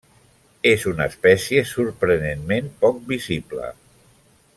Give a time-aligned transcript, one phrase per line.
[0.69, 3.69] És una espècie sorprenentment poc visible.